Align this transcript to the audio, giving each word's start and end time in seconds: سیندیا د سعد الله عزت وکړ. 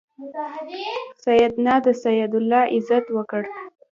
سیندیا 1.23 1.75
د 1.85 1.87
سعد 2.01 2.31
الله 2.39 2.61
عزت 2.75 3.05
وکړ. 3.15 3.41